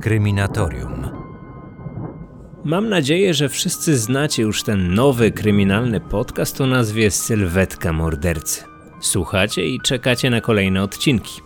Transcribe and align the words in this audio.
Kryminatorium. 0.00 1.08
Mam 2.64 2.88
nadzieję, 2.88 3.34
że 3.34 3.48
wszyscy 3.48 3.98
znacie 3.98 4.42
już 4.42 4.62
ten 4.62 4.94
nowy 4.94 5.30
kryminalny 5.30 6.00
podcast 6.00 6.60
o 6.60 6.66
nazwie 6.66 7.10
Sylwetka 7.10 7.92
Mordercy. 7.92 8.64
Słuchacie 9.00 9.66
i 9.66 9.80
czekacie 9.80 10.30
na 10.30 10.40
kolejne 10.40 10.82
odcinki. 10.82 11.40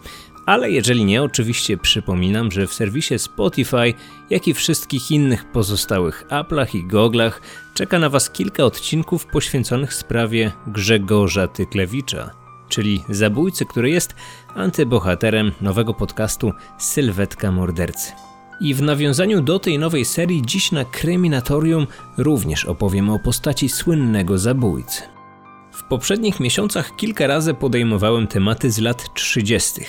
Ale 0.47 0.71
jeżeli 0.71 1.05
nie, 1.05 1.23
oczywiście 1.23 1.77
przypominam, 1.77 2.51
że 2.51 2.67
w 2.67 2.75
serwisie 2.75 3.19
Spotify, 3.19 3.95
jak 4.31 4.49
i 4.49 4.55
wszystkich 4.55 5.11
innych 5.11 5.53
pozostałych 5.53 6.27
Apple'ach 6.29 6.77
i 6.77 6.87
Goglach 6.87 7.41
czeka 7.75 7.99
na 7.99 8.09
Was 8.09 8.31
kilka 8.31 8.65
odcinków 8.65 9.27
poświęconych 9.27 9.95
sprawie 9.95 10.53
Grzegorza 10.67 11.49
Tyklewicza, 11.49 12.31
czyli 12.69 13.05
zabójcy, 13.09 13.67
który 13.67 13.91
jest 13.91 14.15
antybohaterem 14.55 15.53
nowego 15.61 15.95
podcastu 15.95 16.53
Sylwetka 16.79 17.53
Mordercy. 17.53 18.13
I 18.61 18.75
w 18.75 18.83
nawiązaniu 18.83 19.43
do 19.43 19.59
tej 19.59 19.79
nowej 19.79 20.05
serii 20.05 20.43
dziś 20.47 20.73
na 20.73 20.85
Kryminatorium 20.85 21.87
również 22.19 22.65
opowiem 22.65 23.11
o 23.11 23.19
postaci 23.19 23.69
słynnego 23.69 24.39
zabójcy. 24.39 25.03
W 25.73 25.83
poprzednich 25.83 26.41
miesiącach 26.41 26.97
kilka 26.97 27.27
razy 27.27 27.55
podejmowałem 27.55 28.27
tematy 28.27 28.71
z 28.71 28.79
lat 28.79 29.15
30. 29.15 29.81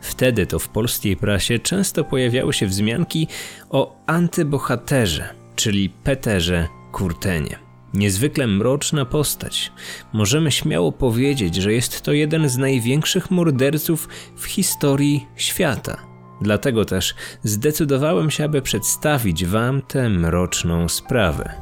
Wtedy 0.00 0.46
to 0.46 0.58
w 0.58 0.68
polskiej 0.68 1.16
prasie 1.16 1.58
często 1.58 2.04
pojawiały 2.04 2.52
się 2.52 2.66
wzmianki 2.66 3.28
o 3.70 3.96
antybohaterze, 4.06 5.34
czyli 5.56 5.90
Peterze 5.90 6.68
Kurtenie. 6.92 7.58
Niezwykle 7.94 8.46
mroczna 8.46 9.04
postać. 9.04 9.72
Możemy 10.12 10.52
śmiało 10.52 10.92
powiedzieć, 10.92 11.54
że 11.54 11.72
jest 11.72 12.02
to 12.02 12.12
jeden 12.12 12.48
z 12.48 12.56
największych 12.56 13.30
morderców 13.30 14.08
w 14.36 14.44
historii 14.44 15.26
świata. 15.36 16.07
Dlatego 16.40 16.84
też 16.84 17.14
zdecydowałem 17.42 18.30
się, 18.30 18.44
aby 18.44 18.62
przedstawić 18.62 19.46
Wam 19.46 19.82
tę 19.82 20.08
mroczną 20.08 20.88
sprawę. 20.88 21.52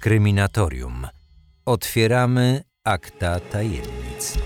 Kryminatorium. 0.00 1.06
Otwieramy 1.64 2.62
akta 2.84 3.40
tajemnic. 3.40 4.38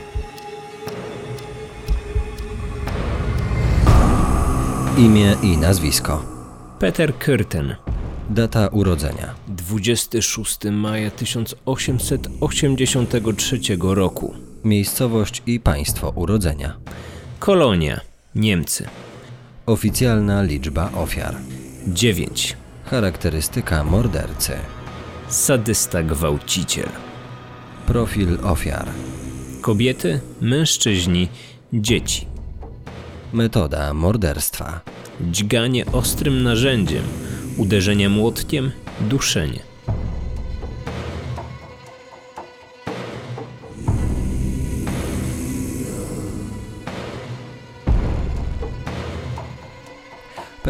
Imię 4.98 5.36
i 5.42 5.56
nazwisko. 5.56 6.24
Peter 6.78 7.18
Kürten, 7.18 7.76
Data 8.30 8.68
urodzenia. 8.68 9.34
26 9.48 10.58
maja 10.72 11.10
1883 11.10 13.60
roku. 13.80 14.34
Miejscowość 14.64 15.42
i 15.46 15.60
państwo 15.60 16.10
urodzenia. 16.10 16.76
Kolonia, 17.38 18.00
Niemcy. 18.34 18.86
Oficjalna 19.66 20.42
liczba 20.42 20.90
ofiar. 20.92 21.36
9. 21.86 22.56
Charakterystyka 22.84 23.84
mordercy. 23.84 24.52
Sadysta 25.28 26.02
gwałciciel. 26.02 26.88
Profil 27.86 28.38
ofiar. 28.42 28.88
Kobiety, 29.60 30.20
mężczyźni, 30.40 31.28
dzieci. 31.72 32.26
Metoda 33.32 33.94
morderstwa. 33.94 34.80
Dźganie 35.20 35.86
ostrym 35.86 36.42
narzędziem, 36.42 37.04
uderzenie 37.56 38.08
młotkiem, 38.08 38.70
duszenie. 39.00 39.69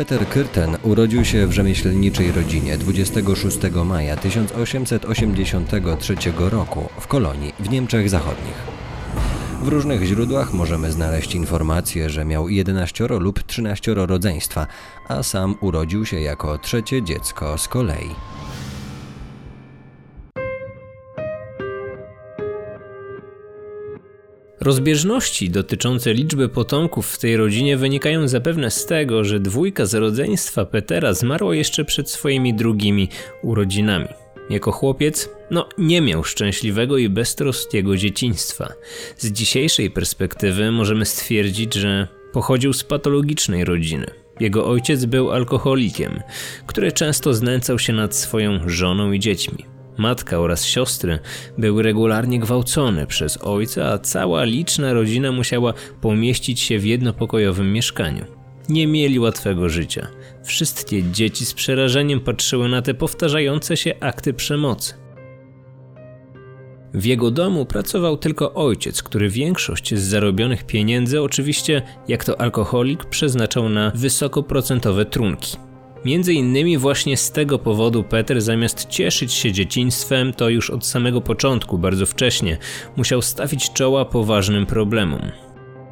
Peter 0.00 0.28
Kürten 0.28 0.76
urodził 0.82 1.24
się 1.24 1.46
w 1.46 1.52
rzemieślniczej 1.52 2.32
rodzinie 2.32 2.78
26 2.78 3.58
maja 3.84 4.16
1883 4.16 6.14
roku 6.38 6.88
w 7.00 7.06
Kolonii 7.06 7.52
w 7.58 7.70
Niemczech 7.70 8.10
Zachodnich. 8.10 8.54
W 9.62 9.68
różnych 9.68 10.04
źródłach 10.04 10.52
możemy 10.52 10.92
znaleźć 10.92 11.34
informację, 11.34 12.10
że 12.10 12.24
miał 12.24 12.48
11 12.48 13.06
lub 13.08 13.42
13 13.42 13.94
rodzeństwa, 13.94 14.66
a 15.08 15.22
sam 15.22 15.54
urodził 15.60 16.06
się 16.06 16.20
jako 16.20 16.58
trzecie 16.58 17.02
dziecko 17.02 17.58
z 17.58 17.68
kolei. 17.68 18.14
Rozbieżności 24.60 25.50
dotyczące 25.50 26.14
liczby 26.14 26.48
potomków 26.48 27.06
w 27.06 27.18
tej 27.18 27.36
rodzinie 27.36 27.76
wynikają 27.76 28.28
zapewne 28.28 28.70
z 28.70 28.86
tego, 28.86 29.24
że 29.24 29.40
dwójka 29.40 29.86
z 29.86 29.94
rodzeństwa 29.94 30.64
Petera 30.64 31.14
zmarło 31.14 31.52
jeszcze 31.52 31.84
przed 31.84 32.10
swoimi 32.10 32.54
drugimi 32.54 33.08
urodzinami. 33.42 34.08
Jako 34.50 34.72
chłopiec, 34.72 35.28
no 35.50 35.68
nie 35.78 36.00
miał 36.00 36.24
szczęśliwego 36.24 36.98
i 36.98 37.08
beztroskiego 37.08 37.96
dzieciństwa. 37.96 38.72
Z 39.16 39.32
dzisiejszej 39.32 39.90
perspektywy 39.90 40.70
możemy 40.70 41.04
stwierdzić, 41.04 41.74
że 41.74 42.08
pochodził 42.32 42.72
z 42.72 42.84
patologicznej 42.84 43.64
rodziny. 43.64 44.10
Jego 44.40 44.66
ojciec 44.66 45.04
był 45.04 45.30
alkoholikiem, 45.30 46.22
który 46.66 46.92
często 46.92 47.34
znęcał 47.34 47.78
się 47.78 47.92
nad 47.92 48.16
swoją 48.16 48.68
żoną 48.68 49.12
i 49.12 49.20
dziećmi. 49.20 49.79
Matka 50.00 50.38
oraz 50.38 50.64
siostry 50.64 51.18
były 51.58 51.82
regularnie 51.82 52.38
gwałcone 52.38 53.06
przez 53.06 53.38
ojca, 53.42 53.92
a 53.92 53.98
cała 53.98 54.44
liczna 54.44 54.92
rodzina 54.92 55.32
musiała 55.32 55.74
pomieścić 56.00 56.60
się 56.60 56.78
w 56.78 56.84
jednopokojowym 56.84 57.72
mieszkaniu. 57.72 58.24
Nie 58.68 58.86
mieli 58.86 59.18
łatwego 59.18 59.68
życia. 59.68 60.06
Wszystkie 60.44 61.02
dzieci 61.02 61.46
z 61.46 61.54
przerażeniem 61.54 62.20
patrzyły 62.20 62.68
na 62.68 62.82
te 62.82 62.94
powtarzające 62.94 63.76
się 63.76 63.94
akty 64.00 64.34
przemocy. 64.34 64.94
W 66.94 67.04
jego 67.04 67.30
domu 67.30 67.66
pracował 67.66 68.16
tylko 68.16 68.54
ojciec, 68.54 69.02
który 69.02 69.28
większość 69.28 69.94
z 69.94 70.02
zarobionych 70.02 70.66
pieniędzy, 70.66 71.22
oczywiście 71.22 71.82
jak 72.08 72.24
to 72.24 72.40
alkoholik, 72.40 73.04
przeznaczał 73.04 73.68
na 73.68 73.92
wysokoprocentowe 73.94 75.04
trunki. 75.04 75.69
Między 76.04 76.32
innymi 76.32 76.78
właśnie 76.78 77.16
z 77.16 77.30
tego 77.30 77.58
powodu 77.58 78.04
Peter 78.04 78.40
zamiast 78.40 78.88
cieszyć 78.88 79.32
się 79.32 79.52
dzieciństwem, 79.52 80.32
to 80.32 80.48
już 80.48 80.70
od 80.70 80.86
samego 80.86 81.20
początku, 81.20 81.78
bardzo 81.78 82.06
wcześnie, 82.06 82.58
musiał 82.96 83.22
stawić 83.22 83.72
czoła 83.72 84.04
poważnym 84.04 84.66
problemom. 84.66 85.20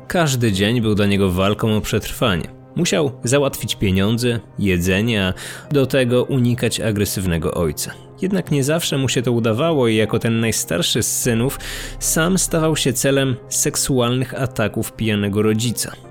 Każdy 0.07 0.53
dzień 0.53 0.81
był 0.81 0.95
dla 0.95 1.07
niego 1.07 1.31
walką 1.31 1.77
o 1.77 1.81
przetrwanie. 1.81 2.49
Musiał 2.77 3.13
załatwić 3.25 3.77
pieniądze, 3.77 4.41
jedzenie, 4.59 5.25
a 5.25 5.35
do 5.75 5.87
tego 5.87 6.25
unikać 6.25 6.81
agresywnego 6.81 7.55
ojca. 7.55 7.93
Jednak 8.23 8.51
nie 8.51 8.65
zawsze 8.65 8.99
mu 8.99 9.09
się 9.09 9.23
to 9.23 9.33
udawało 9.33 9.89
i 9.89 9.97
jako 9.97 10.19
ten 10.19 10.41
najstarszy 10.41 11.03
z 11.03 11.23
synów 11.23 11.59
sam 11.99 12.39
stawał 12.39 12.77
się 12.77 12.93
celem 12.93 13.37
seksualnych 13.49 14.35
ataków 14.35 14.93
pijanego 14.93 15.43
rodzica. 15.43 16.08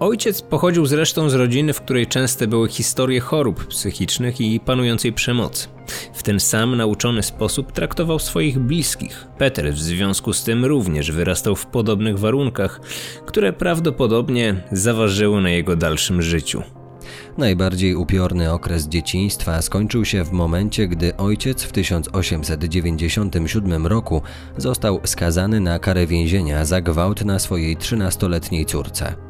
Ojciec 0.00 0.42
pochodził 0.42 0.86
zresztą 0.86 1.30
z 1.30 1.34
rodziny, 1.34 1.72
w 1.72 1.80
której 1.80 2.06
częste 2.06 2.46
były 2.46 2.68
historie 2.68 3.20
chorób 3.20 3.66
psychicznych 3.66 4.40
i 4.40 4.60
panującej 4.60 5.12
przemocy. 5.12 5.68
W 6.14 6.22
ten 6.22 6.40
sam 6.40 6.76
nauczony 6.76 7.22
sposób 7.22 7.72
traktował 7.72 8.18
swoich 8.18 8.58
bliskich. 8.58 9.26
Peter 9.38 9.74
w 9.74 9.78
związku 9.78 10.32
z 10.32 10.44
tym 10.44 10.64
również 10.64 11.12
wyrastał 11.12 11.56
w 11.56 11.66
podobnych 11.66 12.18
warunkach, 12.18 12.80
które 13.26 13.52
prawdopodobnie 13.52 14.62
zaważyły 14.72 15.42
na 15.42 15.50
jego 15.50 15.76
dalszym 15.76 16.22
życiu. 16.22 16.62
Najbardziej 17.38 17.94
upiorny 17.94 18.52
okres 18.52 18.88
dzieciństwa 18.88 19.62
skończył 19.62 20.04
się 20.04 20.24
w 20.24 20.32
momencie, 20.32 20.88
gdy 20.88 21.16
ojciec 21.16 21.62
w 21.62 21.72
1897 21.72 23.86
roku 23.86 24.22
został 24.56 25.00
skazany 25.04 25.60
na 25.60 25.78
karę 25.78 26.06
więzienia 26.06 26.64
za 26.64 26.80
gwałt 26.80 27.24
na 27.24 27.38
swojej 27.38 27.76
13-letniej 27.76 28.66
córce. 28.66 29.29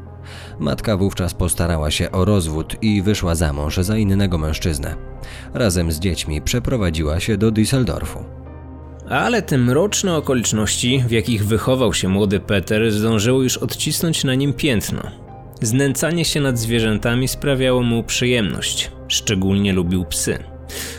Matka 0.61 0.97
wówczas 0.97 1.33
postarała 1.33 1.91
się 1.91 2.11
o 2.11 2.25
rozwód 2.25 2.75
i 2.81 3.01
wyszła 3.01 3.35
za 3.35 3.53
mąż 3.53 3.77
za 3.77 3.97
innego 3.97 4.37
mężczyznę. 4.37 4.95
Razem 5.53 5.91
z 5.91 5.99
dziećmi 5.99 6.41
przeprowadziła 6.41 7.19
się 7.19 7.37
do 7.37 7.51
Düsseldorfu. 7.51 8.23
Ale 9.09 9.41
te 9.41 9.57
mroczne 9.57 10.15
okoliczności, 10.15 11.03
w 11.07 11.11
jakich 11.11 11.45
wychował 11.45 11.93
się 11.93 12.07
młody 12.07 12.39
Peter, 12.39 12.91
zdążyły 12.91 13.43
już 13.43 13.57
odcisnąć 13.57 14.23
na 14.23 14.35
nim 14.35 14.53
piętno. 14.53 15.01
Znęcanie 15.61 16.25
się 16.25 16.41
nad 16.41 16.59
zwierzętami 16.59 17.27
sprawiało 17.27 17.83
mu 17.83 18.03
przyjemność. 18.03 18.91
Szczególnie 19.07 19.73
lubił 19.73 20.05
psy. 20.05 20.43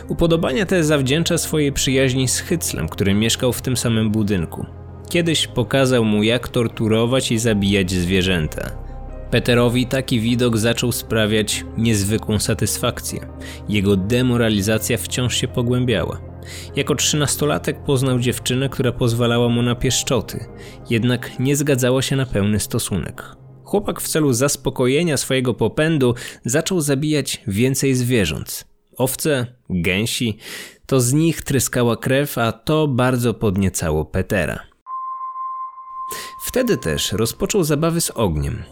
Upodobania 0.07 0.65
te 0.65 0.83
zawdzięcza 0.83 1.37
swojej 1.37 1.71
przyjaźni 1.71 2.27
z 2.27 2.39
Hyclem, 2.39 2.89
który 2.89 3.13
mieszkał 3.13 3.53
w 3.53 3.61
tym 3.61 3.77
samym 3.77 4.11
budynku. 4.11 4.65
Kiedyś 5.09 5.47
pokazał 5.47 6.05
mu, 6.05 6.23
jak 6.23 6.47
torturować 6.47 7.31
i 7.31 7.39
zabijać 7.39 7.91
zwierzęta. 7.91 8.82
Peterowi 9.33 9.87
taki 9.87 10.19
widok 10.19 10.57
zaczął 10.57 10.91
sprawiać 10.91 11.65
niezwykłą 11.77 12.39
satysfakcję. 12.39 13.27
Jego 13.69 13.95
demoralizacja 13.95 14.97
wciąż 14.97 15.35
się 15.35 15.47
pogłębiała. 15.47 16.21
Jako 16.75 16.95
trzynastolatek 16.95 17.83
poznał 17.83 18.19
dziewczynę, 18.19 18.69
która 18.69 18.91
pozwalała 18.91 19.49
mu 19.49 19.61
na 19.61 19.75
pieszczoty, 19.75 20.45
jednak 20.89 21.39
nie 21.39 21.55
zgadzała 21.55 22.01
się 22.01 22.15
na 22.15 22.25
pełny 22.25 22.59
stosunek. 22.59 23.23
Chłopak 23.63 24.01
w 24.01 24.07
celu 24.07 24.33
zaspokojenia 24.33 25.17
swojego 25.17 25.53
popędu 25.53 26.15
zaczął 26.45 26.81
zabijać 26.81 27.41
więcej 27.47 27.95
zwierząt. 27.95 28.67
Owce, 28.97 29.45
gęsi, 29.69 30.37
to 30.85 31.01
z 31.01 31.13
nich 31.13 31.41
tryskała 31.41 31.97
krew, 31.97 32.37
a 32.37 32.51
to 32.51 32.87
bardzo 32.87 33.33
podniecało 33.33 34.05
Petera. 34.05 34.59
Wtedy 36.45 36.77
też 36.77 37.11
rozpoczął 37.11 37.63
zabawy 37.63 38.01
z 38.01 38.11
ogniem. 38.11 38.63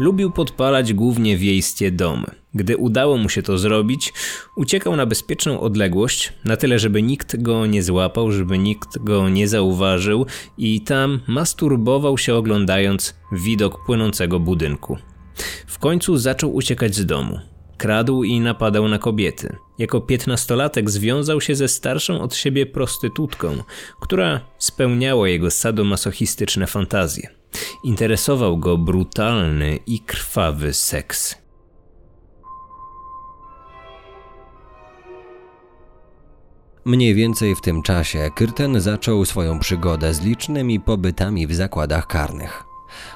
Lubił 0.00 0.30
podpalać 0.30 0.92
głównie 0.92 1.36
wiejskie 1.36 1.90
domy. 1.90 2.26
Gdy 2.54 2.76
udało 2.76 3.16
mu 3.16 3.28
się 3.28 3.42
to 3.42 3.58
zrobić, 3.58 4.12
uciekał 4.56 4.96
na 4.96 5.06
bezpieczną 5.06 5.60
odległość, 5.60 6.32
na 6.44 6.56
tyle, 6.56 6.78
żeby 6.78 7.02
nikt 7.02 7.42
go 7.42 7.66
nie 7.66 7.82
złapał, 7.82 8.32
żeby 8.32 8.58
nikt 8.58 8.98
go 8.98 9.28
nie 9.28 9.48
zauważył, 9.48 10.26
i 10.58 10.80
tam 10.80 11.20
masturbował 11.26 12.18
się 12.18 12.34
oglądając 12.34 13.14
widok 13.32 13.84
płynącego 13.86 14.40
budynku. 14.40 14.98
W 15.66 15.78
końcu 15.78 16.16
zaczął 16.16 16.54
uciekać 16.54 16.94
z 16.94 17.06
domu. 17.06 17.40
Kradł 17.76 18.22
i 18.22 18.40
napadał 18.40 18.88
na 18.88 18.98
kobiety. 18.98 19.56
Jako 19.78 20.00
piętnastolatek 20.00 20.90
związał 20.90 21.40
się 21.40 21.54
ze 21.54 21.68
starszą 21.68 22.20
od 22.20 22.34
siebie 22.34 22.66
prostytutką, 22.66 23.62
która 24.00 24.40
spełniała 24.58 25.28
jego 25.28 25.50
sadomasochistyczne 25.50 26.66
fantazje. 26.66 27.39
Interesował 27.84 28.58
go 28.58 28.78
brutalny 28.78 29.78
i 29.86 30.00
krwawy 30.00 30.74
seks. 30.74 31.34
Mniej 36.84 37.14
więcej 37.14 37.54
w 37.54 37.60
tym 37.60 37.82
czasie 37.82 38.30
Kyrten 38.34 38.80
zaczął 38.80 39.24
swoją 39.24 39.58
przygodę 39.58 40.14
z 40.14 40.20
licznymi 40.20 40.80
pobytami 40.80 41.46
w 41.46 41.54
zakładach 41.54 42.06
karnych. 42.06 42.64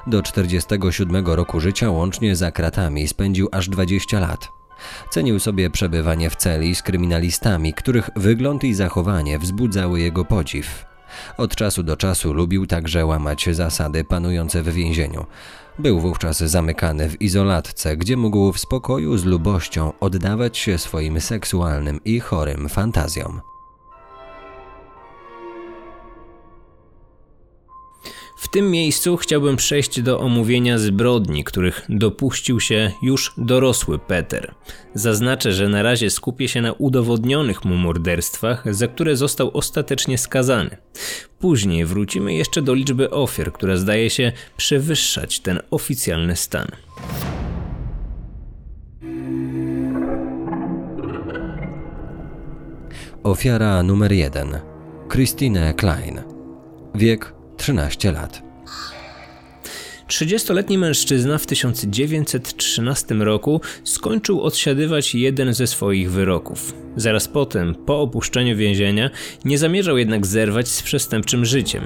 Do 0.07 0.21
47 0.21 1.25
roku 1.25 1.59
życia 1.59 1.89
łącznie 1.89 2.35
za 2.35 2.51
kratami 2.51 3.07
spędził 3.07 3.49
aż 3.51 3.69
20 3.69 4.19
lat. 4.19 4.47
Cenił 5.09 5.39
sobie 5.39 5.69
przebywanie 5.69 6.29
w 6.29 6.35
celi 6.35 6.75
z 6.75 6.81
kryminalistami, 6.81 7.73
których 7.73 8.09
wygląd 8.15 8.63
i 8.63 8.73
zachowanie 8.73 9.39
wzbudzały 9.39 10.01
jego 10.01 10.25
podziw. 10.25 10.85
Od 11.37 11.55
czasu 11.55 11.83
do 11.83 11.97
czasu 11.97 12.33
lubił 12.33 12.67
także 12.67 13.05
łamać 13.05 13.49
zasady 13.51 14.03
panujące 14.03 14.63
w 14.63 14.69
więzieniu. 14.69 15.25
Był 15.79 15.99
wówczas 15.99 16.37
zamykany 16.37 17.09
w 17.09 17.21
izolatce, 17.21 17.97
gdzie 17.97 18.17
mógł 18.17 18.51
w 18.51 18.59
spokoju 18.59 19.17
z 19.17 19.25
lubością 19.25 19.93
oddawać 19.99 20.57
się 20.57 20.77
swoim 20.77 21.21
seksualnym 21.21 21.99
i 22.05 22.19
chorym 22.19 22.69
fantazjom. 22.69 23.54
W 28.37 28.47
tym 28.47 28.71
miejscu 28.71 29.17
chciałbym 29.17 29.55
przejść 29.55 30.01
do 30.01 30.19
omówienia 30.19 30.77
zbrodni, 30.77 31.43
których 31.43 31.85
dopuścił 31.89 32.59
się 32.59 32.91
już 33.01 33.33
dorosły 33.37 33.99
Peter. 33.99 34.53
Zaznaczę, 34.93 35.53
że 35.53 35.69
na 35.69 35.83
razie 35.83 36.09
skupię 36.09 36.47
się 36.47 36.61
na 36.61 36.73
udowodnionych 36.73 37.65
mu 37.65 37.75
morderstwach, 37.75 38.75
za 38.75 38.87
które 38.87 39.15
został 39.15 39.51
ostatecznie 39.57 40.17
skazany. 40.17 40.77
Później 41.39 41.85
wrócimy 41.85 42.33
jeszcze 42.33 42.61
do 42.61 42.73
liczby 42.73 43.09
ofiar, 43.09 43.53
która 43.53 43.77
zdaje 43.77 44.09
się 44.09 44.31
przewyższać 44.57 45.39
ten 45.39 45.59
oficjalny 45.71 46.35
stan. 46.35 46.67
Ofiara 53.23 53.83
numer 53.83 54.11
jeden. 54.11 54.59
Christine 55.09 55.73
Klein. 55.73 56.21
Wiek 56.95 57.34
13 57.57 58.11
lat. 58.11 58.41
30-letni 60.07 60.77
mężczyzna 60.77 61.37
w 61.37 61.45
1913 61.45 63.15
roku 63.15 63.61
skończył 63.83 64.41
odsiadywać 64.41 65.15
jeden 65.15 65.53
ze 65.53 65.67
swoich 65.67 66.11
wyroków. 66.11 66.73
Zaraz 66.95 67.27
potem, 67.27 67.75
po 67.75 68.01
opuszczeniu 68.01 68.57
więzienia, 68.57 69.09
nie 69.45 69.57
zamierzał 69.57 69.97
jednak 69.97 70.25
zerwać 70.25 70.67
z 70.67 70.81
przestępczym 70.81 71.45
życiem. 71.45 71.83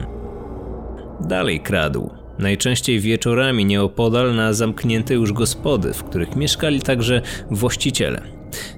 Dalej 1.21 1.59
kradł, 1.59 2.09
najczęściej 2.39 2.99
wieczorami 2.99 3.65
nieopodal 3.65 4.35
na 4.35 4.53
zamknięte 4.53 5.13
już 5.13 5.33
gospody, 5.33 5.93
w 5.93 6.03
których 6.03 6.35
mieszkali 6.35 6.81
także 6.81 7.21
właściciele. 7.51 8.21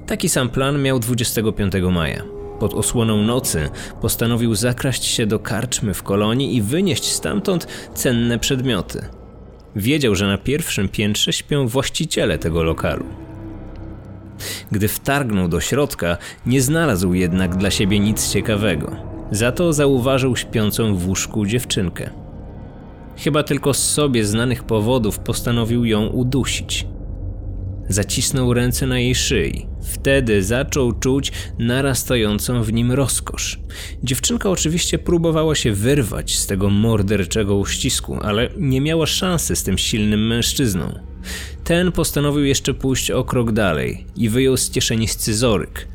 Taki 0.07 0.29
sam 0.29 0.49
plan 0.49 0.81
miał 0.81 0.99
25 0.99 1.73
maja 1.91 2.40
pod 2.61 2.73
osłoną 2.73 3.17
nocy 3.17 3.69
postanowił 4.01 4.55
zakraść 4.55 5.05
się 5.05 5.25
do 5.25 5.39
karczmy 5.39 5.93
w 5.93 6.03
kolonii 6.03 6.55
i 6.55 6.61
wynieść 6.61 7.11
stamtąd 7.11 7.67
cenne 7.93 8.39
przedmioty. 8.39 9.05
Wiedział, 9.75 10.15
że 10.15 10.27
na 10.27 10.37
pierwszym 10.37 10.89
piętrze 10.89 11.33
śpią 11.33 11.67
właściciele 11.67 12.37
tego 12.37 12.63
lokalu. 12.63 13.05
Gdy 14.71 14.87
wtargnął 14.87 15.47
do 15.47 15.59
środka, 15.59 16.17
nie 16.45 16.61
znalazł 16.61 17.13
jednak 17.13 17.55
dla 17.55 17.71
siebie 17.71 17.99
nic 17.99 18.31
ciekawego. 18.31 18.95
Za 19.31 19.51
to 19.51 19.73
zauważył 19.73 20.35
śpiącą 20.35 20.95
w 20.95 21.07
łóżku 21.07 21.45
dziewczynkę. 21.45 22.09
Chyba 23.17 23.43
tylko 23.43 23.73
z 23.73 23.89
sobie 23.89 24.25
znanych 24.25 24.63
powodów 24.63 25.19
postanowił 25.19 25.85
ją 25.85 26.07
udusić. 26.07 26.87
Zacisnął 27.89 28.53
ręce 28.53 28.87
na 28.87 28.99
jej 28.99 29.15
szyi. 29.15 29.67
Wtedy 29.83 30.43
zaczął 30.43 30.93
czuć 30.93 31.31
narastającą 31.59 32.63
w 32.63 32.73
nim 32.73 32.91
rozkosz. 32.91 33.59
Dziewczynka 34.03 34.49
oczywiście 34.49 34.99
próbowała 34.99 35.55
się 35.55 35.71
wyrwać 35.71 36.37
z 36.37 36.47
tego 36.47 36.69
morderczego 36.69 37.55
uścisku, 37.57 38.17
ale 38.21 38.49
nie 38.57 38.81
miała 38.81 39.05
szansy 39.05 39.55
z 39.55 39.63
tym 39.63 39.77
silnym 39.77 40.27
mężczyzną. 40.27 40.99
Ten 41.63 41.91
postanowił 41.91 42.45
jeszcze 42.45 42.73
pójść 42.73 43.11
o 43.11 43.23
krok 43.23 43.51
dalej 43.51 44.05
i 44.15 44.29
wyjął 44.29 44.57
z 44.57 44.69
kieszeni 44.69 45.07
scyzoryk. 45.07 45.87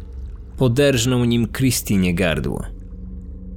Poderżnął 0.56 1.24
nim 1.24 1.48
Christinie 1.48 2.14
gardło. 2.14 2.64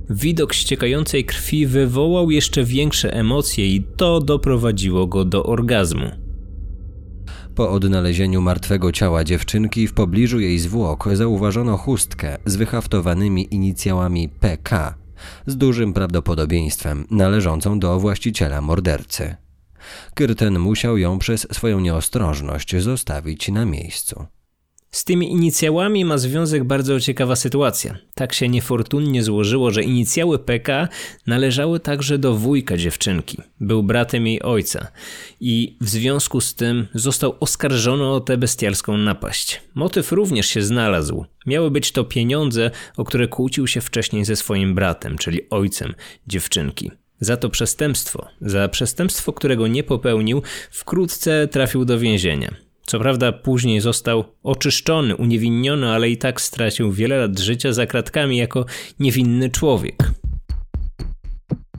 Widok 0.09 0.53
ściekającej 0.53 1.25
krwi 1.25 1.65
wywołał 1.65 2.31
jeszcze 2.31 2.63
większe 2.63 3.13
emocje 3.13 3.67
i 3.67 3.83
to 3.97 4.21
doprowadziło 4.21 5.07
go 5.07 5.25
do 5.25 5.43
orgazmu. 5.43 6.11
Po 7.59 7.71
odnalezieniu 7.71 8.41
martwego 8.41 8.91
ciała 8.91 9.23
dziewczynki 9.23 9.87
w 9.87 9.93
pobliżu 9.93 10.39
jej 10.39 10.59
zwłok 10.59 11.09
zauważono 11.13 11.77
chustkę 11.77 12.37
z 12.45 12.55
wyhaftowanymi 12.55 13.53
inicjałami 13.53 14.29
PK 14.29 14.95
z 15.47 15.57
dużym 15.57 15.93
prawdopodobieństwem 15.93 17.05
należącą 17.11 17.79
do 17.79 17.99
właściciela 17.99 18.61
mordercy. 18.61 19.35
Kyrten 20.13 20.59
musiał 20.59 20.97
ją 20.97 21.19
przez 21.19 21.47
swoją 21.51 21.79
nieostrożność 21.79 22.75
zostawić 22.81 23.49
na 23.49 23.65
miejscu. 23.65 24.25
Z 24.91 25.03
tymi 25.03 25.31
inicjałami 25.31 26.05
ma 26.05 26.17
związek 26.17 26.63
bardzo 26.63 26.99
ciekawa 26.99 27.35
sytuacja. 27.35 27.97
Tak 28.15 28.33
się 28.33 28.49
niefortunnie 28.49 29.23
złożyło, 29.23 29.71
że 29.71 29.83
inicjały 29.83 30.39
PK 30.39 30.87
należały 31.27 31.79
także 31.79 32.17
do 32.17 32.35
wujka 32.35 32.77
dziewczynki. 32.77 33.37
Był 33.59 33.83
bratem 33.83 34.27
jej 34.27 34.41
ojca 34.41 34.87
i 35.39 35.77
w 35.81 35.89
związku 35.89 36.41
z 36.41 36.55
tym 36.55 36.87
został 36.93 37.35
oskarżony 37.39 38.07
o 38.07 38.19
tę 38.19 38.37
bestialską 38.37 38.97
napaść. 38.97 39.61
Motyw 39.75 40.11
również 40.11 40.47
się 40.47 40.61
znalazł. 40.61 41.25
Miały 41.45 41.71
być 41.71 41.91
to 41.91 42.03
pieniądze, 42.03 42.71
o 42.97 43.03
które 43.03 43.27
kłócił 43.27 43.67
się 43.67 43.81
wcześniej 43.81 44.25
ze 44.25 44.35
swoim 44.35 44.75
bratem, 44.75 45.17
czyli 45.17 45.49
ojcem 45.49 45.93
dziewczynki. 46.27 46.91
Za 47.19 47.37
to 47.37 47.49
przestępstwo, 47.49 48.27
za 48.41 48.67
przestępstwo, 48.67 49.33
którego 49.33 49.67
nie 49.67 49.83
popełnił, 49.83 50.41
wkrótce 50.71 51.47
trafił 51.47 51.85
do 51.85 51.99
więzienia. 51.99 52.68
Co 52.89 52.99
prawda 52.99 53.31
później 53.31 53.81
został 53.81 54.23
oczyszczony, 54.43 55.15
uniewinniony, 55.15 55.89
ale 55.89 56.09
i 56.09 56.17
tak 56.17 56.41
stracił 56.41 56.91
wiele 56.91 57.17
lat 57.17 57.39
życia 57.39 57.73
za 57.73 57.85
kratkami 57.85 58.37
jako 58.37 58.65
niewinny 58.99 59.49
człowiek. 59.49 59.95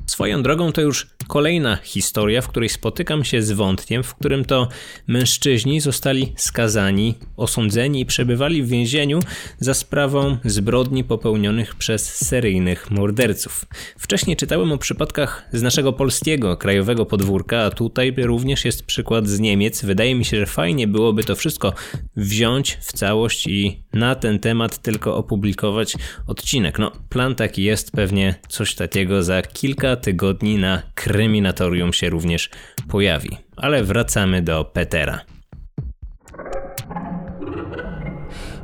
Swoją 0.07 0.43
drogą 0.43 0.73
to 0.73 0.81
już 0.81 1.07
kolejna 1.31 1.77
historia, 1.77 2.43
w 2.43 2.49
której 2.49 2.69
spotykam 2.69 3.25
się 3.25 3.43
z 3.43 3.53
wątkiem, 3.53 4.03
w 4.03 4.15
którym 4.15 4.45
to 4.45 4.69
mężczyźni 5.07 5.81
zostali 5.81 6.33
skazani, 6.37 7.15
osądzeni 7.37 8.01
i 8.01 8.07
przebywali 8.07 8.63
w 8.63 8.69
więzieniu 8.69 9.21
za 9.59 9.75
sprawą 9.75 10.37
zbrodni 10.45 11.05
popełnionych 11.05 11.75
przez 11.75 12.15
seryjnych 12.15 12.91
morderców. 12.91 13.65
Wcześniej 13.99 14.37
czytałem 14.37 14.73
o 14.73 14.79
przypadkach 14.79 15.49
z 15.53 15.63
naszego 15.63 15.93
polskiego 15.93 16.57
krajowego 16.57 17.07
podwórka, 17.07 17.63
a 17.63 17.71
tutaj 17.71 18.15
również 18.19 18.65
jest 18.65 18.83
przykład 18.83 19.29
z 19.29 19.41
Niemiec. 19.41 19.85
Wydaje 19.85 20.15
mi 20.15 20.25
się, 20.25 20.37
że 20.37 20.47
fajnie 20.47 20.87
byłoby 20.87 21.25
to 21.25 21.37
wszystko 21.37 21.73
wziąć 22.17 22.79
w 22.81 22.93
całość 22.93 23.47
i 23.47 23.83
na 23.93 24.15
ten 24.15 24.39
temat 24.39 24.79
tylko 24.79 25.17
opublikować 25.17 25.97
odcinek. 26.27 26.79
No, 26.79 26.93
plan 27.09 27.35
taki 27.35 27.63
jest, 27.63 27.93
pewnie 27.93 28.35
coś 28.49 28.75
takiego 28.75 29.23
za 29.23 29.43
kilka 29.43 29.97
tygodni 29.97 30.59
na 30.59 30.83
kryminatorium 30.95 31.93
się 31.93 32.11
również 32.11 32.51
pojawi. 32.89 33.31
Ale 33.57 33.85
wracamy 33.85 34.43
do 34.43 34.65
Petera. 34.65 35.21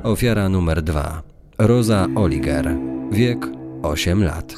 Ofiara 0.03 0.49
numer 0.49 0.83
dwa. 0.83 1.23
Rosa 1.59 2.07
Oliger. 2.15 2.77
Wiek 3.13 3.47
8 3.83 4.25
lat. 4.25 4.55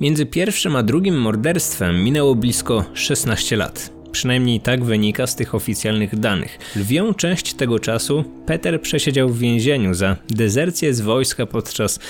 Między 0.00 0.26
pierwszym 0.26 0.76
a 0.76 0.82
drugim 0.82 1.20
morderstwem 1.20 2.04
minęło 2.04 2.34
blisko 2.34 2.84
16 2.94 3.56
lat. 3.56 3.97
Przynajmniej 4.12 4.60
tak 4.60 4.84
wynika 4.84 5.26
z 5.26 5.36
tych 5.36 5.54
oficjalnych 5.54 6.18
danych. 6.18 6.58
Lwią 6.76 7.14
część 7.14 7.54
tego 7.54 7.78
czasu 7.78 8.24
Peter 8.46 8.82
przesiedział 8.82 9.28
w 9.28 9.38
więzieniu 9.38 9.94
za 9.94 10.16
dezercję 10.30 10.94
z 10.94 11.00
wojska 11.00 11.46
podczas 11.46 12.00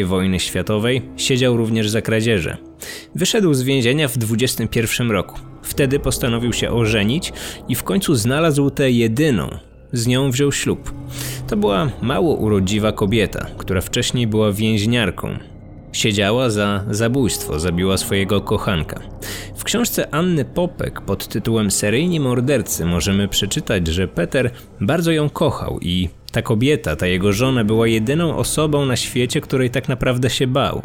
I 0.00 0.04
wojny 0.04 0.40
światowej, 0.40 1.02
siedział 1.16 1.56
również 1.56 1.90
za 1.90 2.02
kradzieże. 2.02 2.56
Wyszedł 3.14 3.54
z 3.54 3.62
więzienia 3.62 4.08
w 4.08 4.18
21 4.18 5.10
roku. 5.10 5.38
Wtedy 5.62 5.98
postanowił 5.98 6.52
się 6.52 6.70
ożenić 6.70 7.32
i 7.68 7.74
w 7.74 7.82
końcu 7.82 8.14
znalazł 8.14 8.70
tę 8.70 8.90
jedyną. 8.90 9.58
Z 9.92 10.06
nią 10.06 10.30
wziął 10.30 10.52
ślub. 10.52 10.94
To 11.48 11.56
była 11.56 11.90
mało 12.02 12.34
urodziwa 12.34 12.92
kobieta, 12.92 13.46
która 13.58 13.80
wcześniej 13.80 14.26
była 14.26 14.52
więźniarką. 14.52 15.38
Siedziała 15.92 16.50
za 16.50 16.84
zabójstwo, 16.90 17.58
zabiła 17.60 17.96
swojego 17.96 18.40
kochanka. 18.40 19.00
W 19.56 19.64
książce 19.64 20.14
Anny 20.14 20.44
Popek 20.44 21.00
pod 21.00 21.28
tytułem 21.28 21.70
Seryjni 21.70 22.20
mordercy 22.20 22.84
możemy 22.84 23.28
przeczytać, 23.28 23.86
że 23.86 24.08
Peter 24.08 24.50
bardzo 24.80 25.12
ją 25.12 25.30
kochał 25.30 25.78
i 25.80 26.08
ta 26.32 26.42
kobieta, 26.42 26.96
ta 26.96 27.06
jego 27.06 27.32
żona 27.32 27.64
była 27.64 27.86
jedyną 27.86 28.36
osobą 28.36 28.86
na 28.86 28.96
świecie, 28.96 29.40
której 29.40 29.70
tak 29.70 29.88
naprawdę 29.88 30.30
się 30.30 30.46
bał. 30.46 30.82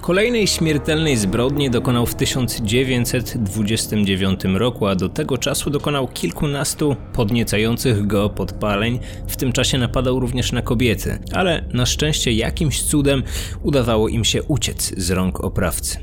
Kolejnej 0.00 0.46
śmiertelnej 0.46 1.16
zbrodni 1.16 1.70
dokonał 1.70 2.06
w 2.06 2.14
1929 2.14 4.40
roku, 4.44 4.86
a 4.86 4.94
do 4.94 5.08
tego 5.08 5.38
czasu 5.38 5.70
dokonał 5.70 6.08
kilkunastu 6.08 6.96
podniecających 7.12 8.06
go 8.06 8.30
podpaleń. 8.30 8.98
W 9.28 9.36
tym 9.36 9.52
czasie 9.52 9.78
napadał 9.78 10.20
również 10.20 10.52
na 10.52 10.62
kobiety, 10.62 11.18
ale 11.32 11.68
na 11.72 11.86
szczęście 11.86 12.32
jakimś 12.32 12.82
cudem 12.82 13.22
udawało 13.62 14.08
im 14.08 14.24
się 14.24 14.42
uciec 14.42 14.94
z 14.96 15.10
rąk 15.10 15.44
oprawcy. 15.44 15.98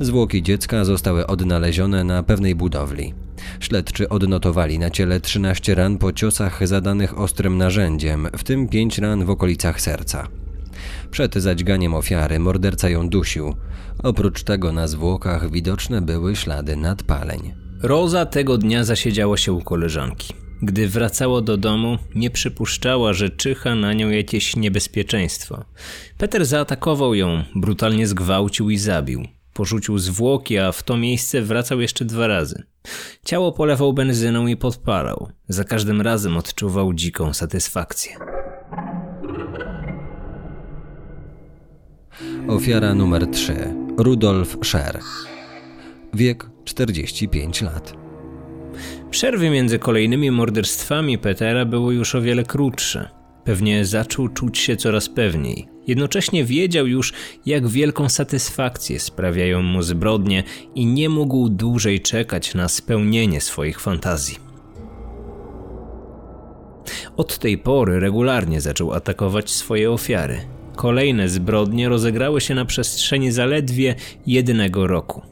Zwłoki 0.00 0.42
dziecka 0.42 0.84
zostały 0.84 1.26
odnalezione 1.26 2.04
na 2.04 2.22
pewnej 2.22 2.54
budowli. 2.54 3.14
Śledczy 3.60 4.08
odnotowali 4.08 4.78
na 4.78 4.90
ciele 4.90 5.20
13 5.20 5.74
ran 5.74 5.98
po 5.98 6.12
ciosach 6.12 6.68
zadanych 6.68 7.18
ostrym 7.18 7.58
narzędziem, 7.58 8.28
w 8.36 8.44
tym 8.44 8.68
5 8.68 8.98
ran 8.98 9.24
w 9.24 9.30
okolicach 9.30 9.80
serca. 9.80 10.28
Przed 11.10 11.34
zadźganiem 11.34 11.94
ofiary 11.94 12.38
morderca 12.38 12.88
ją 12.88 13.08
dusił. 13.08 13.54
Oprócz 14.02 14.42
tego 14.42 14.72
na 14.72 14.88
zwłokach 14.88 15.50
widoczne 15.50 16.00
były 16.02 16.36
ślady 16.36 16.76
nadpaleń. 16.76 17.54
Roza 17.82 18.26
tego 18.26 18.58
dnia 18.58 18.84
zasiedziała 18.84 19.36
się 19.36 19.52
u 19.52 19.62
koleżanki. 19.62 20.34
Gdy 20.62 20.88
wracała 20.88 21.40
do 21.40 21.56
domu, 21.56 21.98
nie 22.14 22.30
przypuszczała, 22.30 23.12
że 23.12 23.30
czyha 23.30 23.74
na 23.74 23.92
nią 23.92 24.10
jakieś 24.10 24.56
niebezpieczeństwo. 24.56 25.64
Peter 26.18 26.46
zaatakował 26.46 27.14
ją, 27.14 27.44
brutalnie 27.54 28.06
zgwałcił 28.06 28.70
i 28.70 28.78
zabił. 28.78 29.28
Porzucił 29.52 29.98
zwłoki, 29.98 30.58
a 30.58 30.72
w 30.72 30.82
to 30.82 30.96
miejsce 30.96 31.42
wracał 31.42 31.80
jeszcze 31.80 32.04
dwa 32.04 32.26
razy. 32.26 32.62
Ciało 33.24 33.52
polewał 33.52 33.92
benzyną 33.92 34.46
i 34.46 34.56
podpalał. 34.56 35.28
Za 35.48 35.64
każdym 35.64 36.00
razem 36.00 36.36
odczuwał 36.36 36.94
dziką 36.94 37.34
satysfakcję. 37.34 38.35
Ofiara 42.48 42.94
numer 42.94 43.26
3. 43.26 43.74
Rudolf 43.98 44.56
Scher. 44.62 45.00
Wiek 46.14 46.50
45 46.64 47.62
lat. 47.62 47.94
Przerwy 49.10 49.50
między 49.50 49.78
kolejnymi 49.78 50.30
morderstwami 50.30 51.18
Petera 51.18 51.64
były 51.64 51.94
już 51.94 52.14
o 52.14 52.22
wiele 52.22 52.44
krótsze. 52.44 53.10
Pewnie 53.44 53.84
zaczął 53.84 54.28
czuć 54.28 54.58
się 54.58 54.76
coraz 54.76 55.08
pewniej. 55.08 55.68
Jednocześnie 55.86 56.44
wiedział 56.44 56.86
już, 56.86 57.12
jak 57.46 57.68
wielką 57.68 58.08
satysfakcję 58.08 59.00
sprawiają 59.00 59.62
mu 59.62 59.82
zbrodnie 59.82 60.44
i 60.74 60.86
nie 60.86 61.08
mógł 61.08 61.48
dłużej 61.48 62.00
czekać 62.00 62.54
na 62.54 62.68
spełnienie 62.68 63.40
swoich 63.40 63.80
fantazji. 63.80 64.36
Od 67.16 67.38
tej 67.38 67.58
pory 67.58 68.00
regularnie 68.00 68.60
zaczął 68.60 68.92
atakować 68.92 69.50
swoje 69.50 69.90
ofiary. 69.90 70.55
Kolejne 70.76 71.28
zbrodnie 71.28 71.88
rozegrały 71.88 72.40
się 72.40 72.54
na 72.54 72.64
przestrzeni 72.64 73.32
zaledwie 73.32 73.94
jednego 74.26 74.86
roku. 74.86 75.22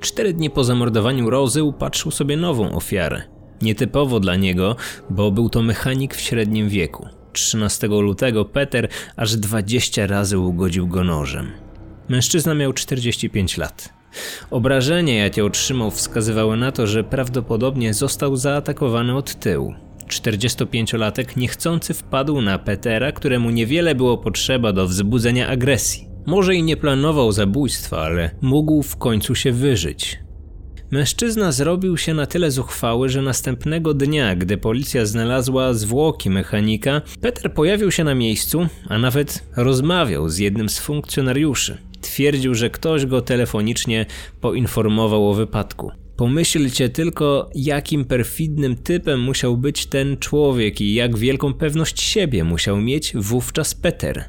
Cztery 0.00 0.32
dni 0.32 0.50
po 0.50 0.64
zamordowaniu 0.64 1.30
Rozy 1.30 1.62
upatrzył 1.62 2.10
sobie 2.10 2.36
nową 2.36 2.72
ofiarę. 2.72 3.22
Nietypowo 3.62 4.20
dla 4.20 4.36
niego, 4.36 4.76
bo 5.10 5.30
był 5.30 5.48
to 5.48 5.62
mechanik 5.62 6.14
w 6.14 6.20
średnim 6.20 6.68
wieku. 6.68 7.08
13 7.32 7.86
lutego 7.86 8.44
Peter 8.44 8.88
aż 9.16 9.36
20 9.36 10.06
razy 10.06 10.38
ugodził 10.38 10.88
go 10.88 11.04
nożem. 11.04 11.52
Mężczyzna 12.08 12.54
miał 12.54 12.72
45 12.72 13.56
lat. 13.56 13.88
Obrażenia, 14.50 15.14
jakie 15.14 15.44
otrzymał, 15.44 15.90
wskazywały 15.90 16.56
na 16.56 16.72
to, 16.72 16.86
że 16.86 17.04
prawdopodobnie 17.04 17.94
został 17.94 18.36
zaatakowany 18.36 19.16
od 19.16 19.34
tyłu. 19.34 19.74
45-latek 20.08 21.36
niechcący 21.36 21.94
wpadł 21.94 22.40
na 22.40 22.58
Petera, 22.58 23.12
któremu 23.12 23.50
niewiele 23.50 23.94
było 23.94 24.18
potrzeba 24.18 24.72
do 24.72 24.86
wzbudzenia 24.86 25.48
agresji. 25.48 26.08
Może 26.26 26.54
i 26.54 26.62
nie 26.62 26.76
planował 26.76 27.32
zabójstwa, 27.32 27.98
ale 27.98 28.30
mógł 28.42 28.82
w 28.82 28.96
końcu 28.96 29.34
się 29.34 29.52
wyżyć. 29.52 30.18
Mężczyzna 30.90 31.52
zrobił 31.52 31.96
się 31.96 32.14
na 32.14 32.26
tyle 32.26 32.50
zuchwały, 32.50 33.08
że 33.08 33.22
następnego 33.22 33.94
dnia, 33.94 34.36
gdy 34.36 34.56
policja 34.58 35.06
znalazła 35.06 35.74
zwłoki 35.74 36.30
mechanika, 36.30 37.02
Peter 37.20 37.54
pojawił 37.54 37.90
się 37.90 38.04
na 38.04 38.14
miejscu, 38.14 38.66
a 38.88 38.98
nawet 38.98 39.44
rozmawiał 39.56 40.28
z 40.28 40.38
jednym 40.38 40.68
z 40.68 40.78
funkcjonariuszy. 40.78 41.78
Twierdził, 42.00 42.54
że 42.54 42.70
ktoś 42.70 43.06
go 43.06 43.22
telefonicznie 43.22 44.06
poinformował 44.40 45.30
o 45.30 45.34
wypadku. 45.34 46.03
Pomyślcie 46.16 46.88
tylko, 46.88 47.50
jakim 47.54 48.04
perfidnym 48.04 48.76
typem 48.76 49.20
musiał 49.20 49.56
być 49.56 49.86
ten 49.86 50.16
człowiek 50.16 50.80
i 50.80 50.94
jak 50.94 51.18
wielką 51.18 51.54
pewność 51.54 52.00
siebie 52.00 52.44
musiał 52.44 52.80
mieć 52.80 53.12
wówczas 53.16 53.74
Peter. 53.74 54.24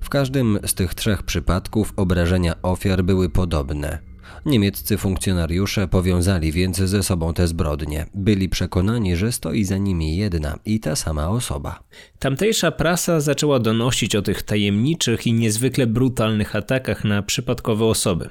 W 0.00 0.08
każdym 0.08 0.58
z 0.66 0.74
tych 0.74 0.94
trzech 0.94 1.22
przypadków 1.22 1.92
obrażenia 1.96 2.62
ofiar 2.62 3.04
były 3.04 3.28
podobne. 3.28 3.98
Niemieccy 4.46 4.98
funkcjonariusze 4.98 5.88
powiązali 5.88 6.52
więc 6.52 6.76
ze 6.76 7.02
sobą 7.02 7.34
te 7.34 7.46
zbrodnie. 7.46 8.06
Byli 8.14 8.48
przekonani, 8.48 9.16
że 9.16 9.32
stoi 9.32 9.64
za 9.64 9.78
nimi 9.78 10.16
jedna 10.16 10.58
i 10.64 10.80
ta 10.80 10.96
sama 10.96 11.28
osoba. 11.28 11.82
Tamtejsza 12.18 12.70
prasa 12.70 13.20
zaczęła 13.20 13.58
donosić 13.58 14.16
o 14.16 14.22
tych 14.22 14.42
tajemniczych 14.42 15.26
i 15.26 15.32
niezwykle 15.32 15.86
brutalnych 15.86 16.56
atakach 16.56 17.04
na 17.04 17.22
przypadkowe 17.22 17.84
osoby. 17.84 18.30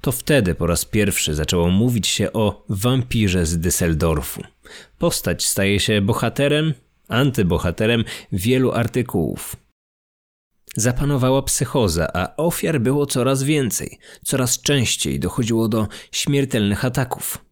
To 0.00 0.12
wtedy 0.12 0.54
po 0.54 0.66
raz 0.66 0.84
pierwszy 0.84 1.34
zaczęło 1.34 1.68
mówić 1.70 2.06
się 2.06 2.32
o 2.32 2.64
wampirze 2.68 3.46
z 3.46 3.58
Düsseldorfu. 3.58 4.42
Postać 4.98 5.46
staje 5.46 5.80
się 5.80 6.00
bohaterem, 6.00 6.74
antybohaterem 7.08 8.04
wielu 8.32 8.72
artykułów. 8.72 9.56
Zapanowała 10.76 11.42
psychoza, 11.42 12.08
a 12.14 12.36
ofiar 12.36 12.80
było 12.80 13.06
coraz 13.06 13.42
więcej. 13.42 13.98
Coraz 14.24 14.60
częściej 14.62 15.20
dochodziło 15.20 15.68
do 15.68 15.88
śmiertelnych 16.12 16.84
ataków. 16.84 17.44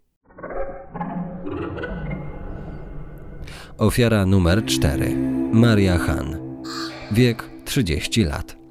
Ofiara 3.78 4.26
numer 4.26 4.64
4. 4.64 5.16
Maria 5.52 5.98
Han. 5.98 6.36
Wiek 7.12 7.50
30 7.64 8.24
lat. 8.24 8.63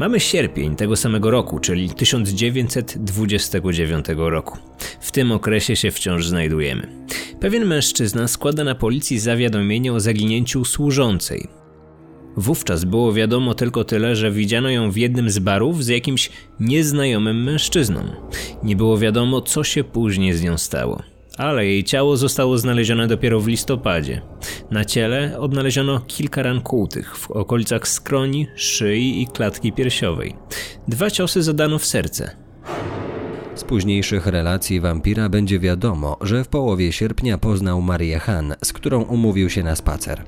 Mamy 0.00 0.20
sierpień 0.20 0.76
tego 0.76 0.96
samego 0.96 1.30
roku, 1.30 1.58
czyli 1.58 1.90
1929 1.90 4.06
roku. 4.16 4.58
W 5.00 5.12
tym 5.12 5.32
okresie 5.32 5.76
się 5.76 5.90
wciąż 5.90 6.26
znajdujemy. 6.26 6.88
Pewien 7.40 7.66
mężczyzna 7.66 8.28
składa 8.28 8.64
na 8.64 8.74
policji 8.74 9.18
zawiadomienie 9.18 9.92
o 9.92 10.00
zaginięciu 10.00 10.64
służącej. 10.64 11.48
Wówczas 12.36 12.84
było 12.84 13.12
wiadomo 13.12 13.54
tylko 13.54 13.84
tyle, 13.84 14.16
że 14.16 14.30
widziano 14.30 14.70
ją 14.70 14.90
w 14.90 14.96
jednym 14.96 15.30
z 15.30 15.38
barów 15.38 15.84
z 15.84 15.88
jakimś 15.88 16.30
nieznajomym 16.60 17.44
mężczyzną. 17.44 18.02
Nie 18.62 18.76
było 18.76 18.98
wiadomo, 18.98 19.40
co 19.40 19.64
się 19.64 19.84
później 19.84 20.32
z 20.32 20.42
nią 20.42 20.58
stało. 20.58 21.02
Ale 21.40 21.66
jej 21.66 21.84
ciało 21.84 22.16
zostało 22.16 22.58
znalezione 22.58 23.08
dopiero 23.08 23.40
w 23.40 23.46
listopadzie. 23.46 24.22
Na 24.70 24.84
ciele 24.84 25.38
odnaleziono 25.38 26.00
kilka 26.00 26.42
ran 26.42 26.60
kłutych 26.60 27.16
w 27.16 27.30
okolicach 27.30 27.88
skroni, 27.88 28.46
szyi 28.56 29.22
i 29.22 29.26
klatki 29.26 29.72
piersiowej. 29.72 30.36
Dwa 30.88 31.10
ciosy 31.10 31.42
zadano 31.42 31.78
w 31.78 31.84
serce. 31.84 32.36
Z 33.54 33.64
późniejszych 33.64 34.26
relacji 34.26 34.80
wampira 34.80 35.28
będzie 35.28 35.58
wiadomo, 35.58 36.16
że 36.20 36.44
w 36.44 36.48
połowie 36.48 36.92
sierpnia 36.92 37.38
poznał 37.38 37.82
Marię 37.82 38.18
Han, 38.18 38.54
z 38.64 38.72
którą 38.72 39.02
umówił 39.02 39.50
się 39.50 39.62
na 39.62 39.76
spacer. 39.76 40.24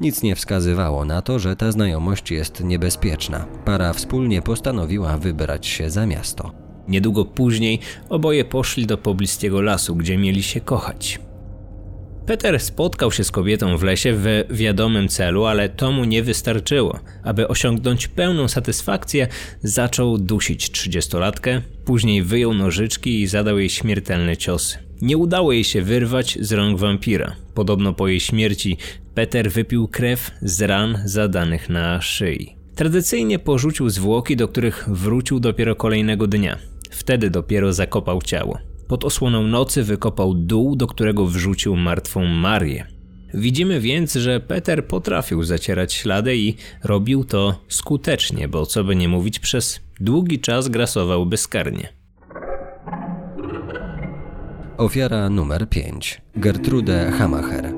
Nic 0.00 0.22
nie 0.22 0.36
wskazywało 0.36 1.04
na 1.04 1.22
to, 1.22 1.38
że 1.38 1.56
ta 1.56 1.72
znajomość 1.72 2.30
jest 2.30 2.64
niebezpieczna. 2.64 3.46
Para 3.64 3.92
wspólnie 3.92 4.42
postanowiła 4.42 5.16
wybrać 5.16 5.66
się 5.66 5.90
za 5.90 6.06
miasto. 6.06 6.69
Niedługo 6.90 7.24
później 7.24 7.78
oboje 8.08 8.44
poszli 8.44 8.86
do 8.86 8.98
pobliskiego 8.98 9.62
lasu, 9.62 9.96
gdzie 9.96 10.18
mieli 10.18 10.42
się 10.42 10.60
kochać. 10.60 11.20
Peter 12.26 12.60
spotkał 12.60 13.12
się 13.12 13.24
z 13.24 13.30
kobietą 13.30 13.76
w 13.76 13.82
lesie 13.82 14.12
w 14.12 14.44
wiadomym 14.50 15.08
celu, 15.08 15.44
ale 15.44 15.68
to 15.68 15.92
mu 15.92 16.04
nie 16.04 16.22
wystarczyło. 16.22 17.00
Aby 17.24 17.48
osiągnąć 17.48 18.08
pełną 18.08 18.48
satysfakcję, 18.48 19.28
zaczął 19.62 20.18
dusić 20.18 20.70
trzydziestolatkę, 20.70 21.62
później 21.84 22.22
wyjął 22.22 22.54
nożyczki 22.54 23.20
i 23.20 23.26
zadał 23.26 23.58
jej 23.58 23.70
śmiertelne 23.70 24.36
ciosy. 24.36 24.78
Nie 25.02 25.16
udało 25.16 25.52
jej 25.52 25.64
się 25.64 25.82
wyrwać 25.82 26.38
z 26.40 26.52
rąk 26.52 26.78
wampira. 26.78 27.36
Podobno 27.54 27.92
po 27.92 28.08
jej 28.08 28.20
śmierci 28.20 28.76
Peter 29.14 29.50
wypił 29.50 29.88
krew 29.88 30.30
z 30.42 30.62
ran 30.62 30.98
zadanych 31.04 31.68
na 31.68 32.00
szyi. 32.00 32.56
Tradycyjnie 32.74 33.38
porzucił 33.38 33.90
zwłoki, 33.90 34.36
do 34.36 34.48
których 34.48 34.84
wrócił 34.88 35.40
dopiero 35.40 35.76
kolejnego 35.76 36.26
dnia. 36.26 36.69
Wtedy 36.90 37.30
dopiero 37.30 37.72
zakopał 37.72 38.22
ciało. 38.22 38.58
Pod 38.88 39.04
osłoną 39.04 39.42
nocy 39.42 39.82
wykopał 39.82 40.34
dół, 40.34 40.76
do 40.76 40.86
którego 40.86 41.26
wrzucił 41.26 41.76
martwą 41.76 42.26
Marię. 42.26 42.86
Widzimy 43.34 43.80
więc, 43.80 44.14
że 44.14 44.40
Peter 44.40 44.86
potrafił 44.86 45.42
zacierać 45.42 45.92
ślady 45.92 46.36
i 46.36 46.56
robił 46.84 47.24
to 47.24 47.60
skutecznie, 47.68 48.48
bo 48.48 48.66
co 48.66 48.84
by 48.84 48.96
nie 48.96 49.08
mówić, 49.08 49.38
przez 49.38 49.80
długi 50.00 50.40
czas 50.40 50.68
grasował 50.68 51.26
bezkarnie. 51.26 51.88
Ofiara 54.76 55.30
numer 55.30 55.68
5. 55.68 56.22
Gertrude 56.36 57.10
Hamacher. 57.10 57.72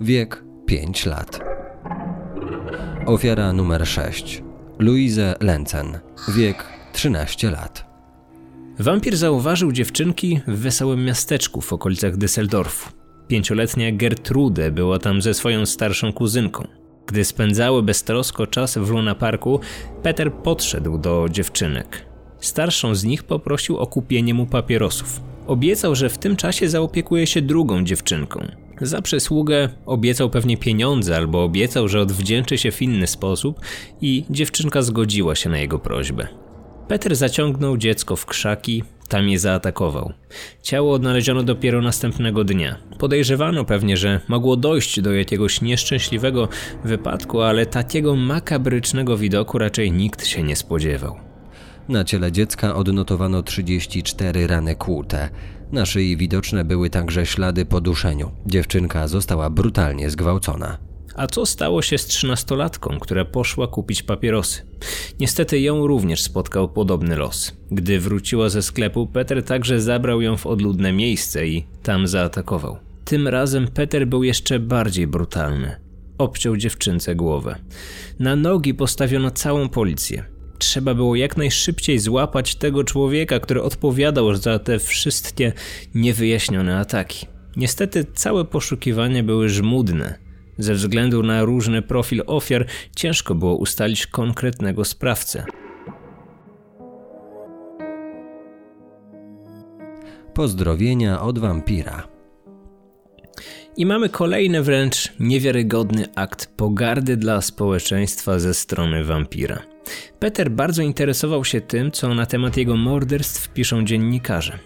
Wiek 0.00 0.44
5 0.66 1.06
lat. 1.06 1.40
Ofiara 3.06 3.52
numer 3.52 3.86
6. 3.86 4.42
Louise 4.78 5.34
Lenzen. 5.40 5.98
Wiek 6.36 6.73
13 6.94 7.50
lat. 7.50 7.84
Wampir 8.78 9.16
zauważył 9.16 9.72
dziewczynki 9.72 10.40
w 10.46 10.58
wesołym 10.58 11.04
miasteczku 11.04 11.60
w 11.60 11.72
okolicach 11.72 12.16
Düsseldorfu. 12.16 12.92
Pięcioletnia 13.28 13.92
Gertrude 13.92 14.70
była 14.70 14.98
tam 14.98 15.22
ze 15.22 15.34
swoją 15.34 15.66
starszą 15.66 16.12
kuzynką. 16.12 16.68
Gdy 17.06 17.24
spędzały 17.24 17.82
beztrosko 17.82 18.46
czas 18.46 18.78
w 18.78 18.90
Luna 18.90 19.14
Parku, 19.14 19.60
Peter 20.02 20.32
podszedł 20.32 20.98
do 20.98 21.26
dziewczynek. 21.30 22.06
Starszą 22.40 22.94
z 22.94 23.04
nich 23.04 23.22
poprosił 23.22 23.78
o 23.78 23.86
kupienie 23.86 24.34
mu 24.34 24.46
papierosów. 24.46 25.20
Obiecał, 25.46 25.94
że 25.94 26.08
w 26.08 26.18
tym 26.18 26.36
czasie 26.36 26.68
zaopiekuje 26.68 27.26
się 27.26 27.42
drugą 27.42 27.84
dziewczynką. 27.84 28.46
Za 28.80 29.02
przysługę 29.02 29.68
obiecał 29.86 30.30
pewnie 30.30 30.56
pieniądze 30.56 31.16
albo 31.16 31.44
obiecał, 31.44 31.88
że 31.88 32.00
odwdzięczy 32.00 32.58
się 32.58 32.70
w 32.70 32.82
inny 32.82 33.06
sposób 33.06 33.60
i 34.00 34.24
dziewczynka 34.30 34.82
zgodziła 34.82 35.34
się 35.34 35.50
na 35.50 35.58
jego 35.58 35.78
prośbę. 35.78 36.43
Peter 36.88 37.16
zaciągnął 37.16 37.76
dziecko 37.76 38.16
w 38.16 38.26
krzaki, 38.26 38.82
tam 39.08 39.28
je 39.28 39.38
zaatakował. 39.38 40.12
Ciało 40.62 40.92
odnaleziono 40.92 41.42
dopiero 41.42 41.82
następnego 41.82 42.44
dnia. 42.44 42.76
Podejrzewano 42.98 43.64
pewnie, 43.64 43.96
że 43.96 44.20
mogło 44.28 44.56
dojść 44.56 45.00
do 45.00 45.12
jakiegoś 45.12 45.60
nieszczęśliwego 45.60 46.48
wypadku, 46.84 47.40
ale 47.40 47.66
takiego 47.66 48.16
makabrycznego 48.16 49.16
widoku 49.16 49.58
raczej 49.58 49.92
nikt 49.92 50.26
się 50.26 50.42
nie 50.42 50.56
spodziewał. 50.56 51.16
Na 51.88 52.04
ciele 52.04 52.32
dziecka 52.32 52.74
odnotowano 52.74 53.42
34 53.42 54.46
rany 54.46 54.74
kłute. 54.74 55.28
Na 55.72 55.86
szyi 55.86 56.16
widoczne 56.16 56.64
były 56.64 56.90
także 56.90 57.26
ślady 57.26 57.66
po 57.66 57.80
duszeniu. 57.80 58.30
Dziewczynka 58.46 59.08
została 59.08 59.50
brutalnie 59.50 60.10
zgwałcona. 60.10 60.78
A 61.14 61.26
co 61.26 61.46
stało 61.46 61.82
się 61.82 61.98
z 61.98 62.06
trzynastolatką, 62.06 62.98
która 63.00 63.24
poszła 63.24 63.66
kupić 63.66 64.02
papierosy? 64.02 64.62
Niestety 65.20 65.60
ją 65.60 65.86
również 65.86 66.22
spotkał 66.22 66.68
podobny 66.68 67.16
los. 67.16 67.52
Gdy 67.70 68.00
wróciła 68.00 68.48
ze 68.48 68.62
sklepu, 68.62 69.06
Peter 69.06 69.42
także 69.42 69.80
zabrał 69.80 70.20
ją 70.20 70.36
w 70.36 70.46
odludne 70.46 70.92
miejsce 70.92 71.46
i 71.46 71.64
tam 71.82 72.08
zaatakował. 72.08 72.76
Tym 73.04 73.28
razem 73.28 73.68
Peter 73.68 74.06
był 74.06 74.24
jeszcze 74.24 74.58
bardziej 74.58 75.06
brutalny. 75.06 75.76
Obciął 76.18 76.56
dziewczynce 76.56 77.14
głowę. 77.14 77.56
Na 78.18 78.36
nogi 78.36 78.74
postawiono 78.74 79.30
całą 79.30 79.68
policję. 79.68 80.24
Trzeba 80.58 80.94
było 80.94 81.16
jak 81.16 81.36
najszybciej 81.36 81.98
złapać 81.98 82.54
tego 82.54 82.84
człowieka, 82.84 83.40
który 83.40 83.62
odpowiadał 83.62 84.34
za 84.36 84.58
te 84.58 84.78
wszystkie 84.78 85.52
niewyjaśnione 85.94 86.78
ataki. 86.78 87.26
Niestety 87.56 88.06
całe 88.14 88.44
poszukiwania 88.44 89.22
były 89.22 89.48
żmudne. 89.48 90.23
Ze 90.58 90.74
względu 90.74 91.22
na 91.22 91.44
różny 91.44 91.82
profil 91.82 92.22
ofiar 92.26 92.66
ciężko 92.96 93.34
było 93.34 93.56
ustalić 93.56 94.06
konkretnego 94.06 94.84
sprawcę. 94.84 95.44
Pozdrowienia 100.34 101.20
od 101.20 101.38
wampira. 101.38 102.13
I 103.76 103.86
mamy 103.86 104.08
kolejny 104.08 104.62
wręcz 104.62 105.12
niewiarygodny 105.20 106.06
akt 106.14 106.46
pogardy 106.56 107.16
dla 107.16 107.40
społeczeństwa 107.40 108.38
ze 108.38 108.54
strony 108.54 109.04
wampira. 109.04 109.62
Peter 110.18 110.50
bardzo 110.50 110.82
interesował 110.82 111.44
się 111.44 111.60
tym, 111.60 111.90
co 111.90 112.14
na 112.14 112.26
temat 112.26 112.56
jego 112.56 112.76
morderstw 112.76 113.48
piszą 113.48 113.84
dziennikarze. 113.84 114.58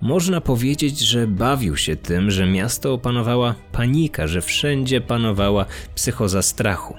Można 0.00 0.40
powiedzieć, 0.40 0.98
że 0.98 1.26
bawił 1.26 1.76
się 1.76 1.96
tym, 1.96 2.30
że 2.30 2.46
miasto 2.46 2.92
opanowała 2.92 3.54
panika, 3.72 4.26
że 4.26 4.40
wszędzie 4.42 5.00
panowała 5.00 5.66
psychoza 5.94 6.42
strachu. 6.42 6.94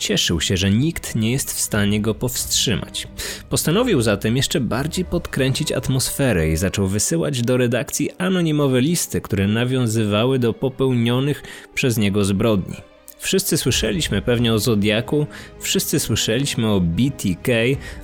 Cieszył 0.00 0.40
się, 0.40 0.56
że 0.56 0.70
nikt 0.70 1.14
nie 1.14 1.32
jest 1.32 1.52
w 1.52 1.60
stanie 1.60 2.00
go 2.00 2.14
powstrzymać. 2.14 3.08
Postanowił 3.50 4.02
zatem 4.02 4.36
jeszcze 4.36 4.60
bardziej 4.60 5.04
podkręcić 5.04 5.72
atmosferę 5.72 6.48
i 6.48 6.56
zaczął 6.56 6.86
wysyłać 6.86 7.42
do 7.42 7.56
redakcji 7.56 8.10
anonimowe 8.18 8.80
listy, 8.80 9.20
które 9.20 9.48
nawiązywały 9.48 10.38
do 10.38 10.52
popełnionych 10.52 11.42
przez 11.74 11.98
niego 11.98 12.24
zbrodni. 12.24 12.76
Wszyscy 13.18 13.56
słyszeliśmy 13.56 14.22
pewnie 14.22 14.52
o 14.52 14.58
Zodiaku, 14.58 15.26
wszyscy 15.58 16.00
słyszeliśmy 16.00 16.68
o 16.68 16.80
BTK, 16.80 17.52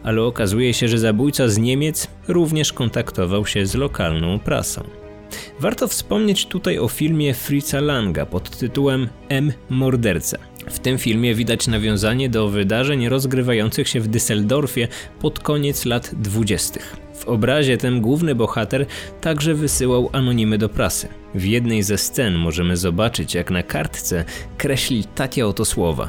ale 0.02 0.22
okazuje 0.22 0.74
się, 0.74 0.88
że 0.88 0.98
zabójca 0.98 1.48
z 1.48 1.58
Niemiec 1.58 2.08
również 2.28 2.72
kontaktował 2.72 3.46
się 3.46 3.66
z 3.66 3.74
lokalną 3.74 4.38
prasą. 4.38 4.82
Warto 5.60 5.88
wspomnieć 5.88 6.46
tutaj 6.46 6.78
o 6.78 6.88
filmie 6.88 7.34
Fritza 7.34 7.80
Langa 7.80 8.26
pod 8.26 8.58
tytułem 8.58 9.08
M. 9.28 9.52
Morderca. 9.70 10.38
W 10.70 10.78
tym 10.78 10.98
filmie 10.98 11.34
widać 11.34 11.66
nawiązanie 11.66 12.28
do 12.28 12.48
wydarzeń 12.48 13.08
rozgrywających 13.08 13.88
się 13.88 14.00
w 14.00 14.08
Düsseldorfie 14.08 14.88
pod 15.20 15.40
koniec 15.40 15.84
lat 15.84 16.10
20. 16.14 16.80
W 17.14 17.28
obrazie 17.28 17.76
tym 17.76 18.00
główny 18.00 18.34
bohater 18.34 18.86
także 19.20 19.54
wysyłał 19.54 20.10
anonimy 20.12 20.58
do 20.58 20.68
prasy. 20.68 21.08
W 21.34 21.44
jednej 21.44 21.82
ze 21.82 21.98
scen 21.98 22.34
możemy 22.34 22.76
zobaczyć, 22.76 23.34
jak 23.34 23.50
na 23.50 23.62
kartce 23.62 24.24
kreśli 24.58 25.04
takie 25.04 25.46
oto 25.46 25.64
słowa. 25.64 26.08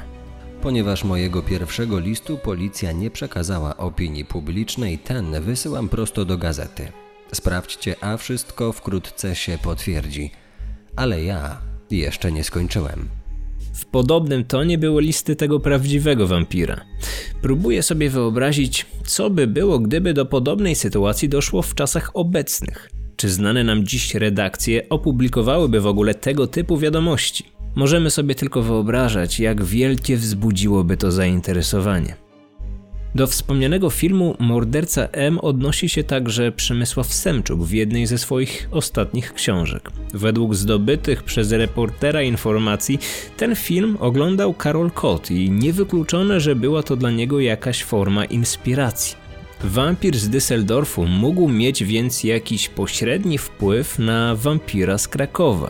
Ponieważ 0.61 1.03
mojego 1.03 1.41
pierwszego 1.41 1.99
listu 1.99 2.37
policja 2.37 2.91
nie 2.91 3.11
przekazała 3.11 3.77
opinii 3.77 4.25
publicznej, 4.25 4.97
ten 4.97 5.41
wysyłam 5.41 5.89
prosto 5.89 6.25
do 6.25 6.37
gazety. 6.37 6.91
Sprawdźcie, 7.33 7.95
a 8.01 8.17
wszystko 8.17 8.71
wkrótce 8.71 9.35
się 9.35 9.57
potwierdzi. 9.57 10.31
Ale 10.95 11.23
ja 11.23 11.61
jeszcze 11.91 12.31
nie 12.31 12.43
skończyłem. 12.43 13.16
W 13.73 13.85
podobnym 13.85 14.43
tonie 14.45 14.77
były 14.77 15.01
listy 15.01 15.35
tego 15.35 15.59
prawdziwego 15.59 16.27
wampira. 16.27 16.81
Próbuję 17.41 17.83
sobie 17.83 18.09
wyobrazić, 18.09 18.85
co 19.05 19.29
by 19.29 19.47
było, 19.47 19.79
gdyby 19.79 20.13
do 20.13 20.25
podobnej 20.25 20.75
sytuacji 20.75 21.29
doszło 21.29 21.61
w 21.61 21.75
czasach 21.75 22.11
obecnych. 22.13 22.89
Czy 23.15 23.29
znane 23.29 23.63
nam 23.63 23.85
dziś 23.85 24.15
redakcje 24.15 24.89
opublikowałyby 24.89 25.81
w 25.81 25.87
ogóle 25.87 26.15
tego 26.15 26.47
typu 26.47 26.77
wiadomości? 26.77 27.43
Możemy 27.75 28.09
sobie 28.09 28.35
tylko 28.35 28.61
wyobrażać, 28.61 29.39
jak 29.39 29.63
wielkie 29.63 30.17
wzbudziłoby 30.17 30.97
to 30.97 31.11
zainteresowanie. 31.11 32.26
Do 33.17 33.27
wspomnianego 33.27 33.89
filmu 33.89 34.35
Morderca 34.39 35.07
M 35.11 35.39
odnosi 35.39 35.89
się 35.89 36.03
także 36.03 36.51
Przemysław 36.51 37.13
Semczuk 37.13 37.63
w 37.63 37.71
jednej 37.71 38.07
ze 38.07 38.17
swoich 38.17 38.67
ostatnich 38.71 39.33
książek. 39.33 39.91
Według 40.13 40.55
zdobytych 40.55 41.23
przez 41.23 41.51
reportera 41.51 42.21
informacji, 42.21 42.99
ten 43.37 43.55
film 43.55 43.97
oglądał 43.99 44.53
Karol 44.53 44.91
Kot 44.91 45.31
i 45.31 45.51
niewykluczone, 45.51 46.39
że 46.39 46.55
była 46.55 46.83
to 46.83 46.95
dla 46.95 47.11
niego 47.11 47.39
jakaś 47.39 47.83
forma 47.83 48.25
inspiracji. 48.25 49.15
Wampir 49.63 50.17
z 50.17 50.29
Düsseldorfu 50.29 51.07
mógł 51.07 51.49
mieć 51.49 51.83
więc 51.83 52.23
jakiś 52.23 52.69
pośredni 52.69 53.37
wpływ 53.37 53.99
na 53.99 54.35
wampira 54.35 54.97
z 54.97 55.07
Krakowa. 55.07 55.69